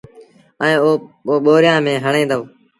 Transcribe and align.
ائيٚݩ 0.63 0.81
پو 1.23 1.33
ٻوريآݩ 1.45 1.83
ميݩ 1.85 2.01
هڻي 2.05 2.23
دو 2.29 2.39